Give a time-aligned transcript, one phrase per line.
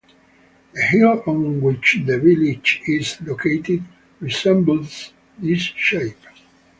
[0.73, 3.83] The hill on which the village is located
[4.19, 6.17] resembles this shape.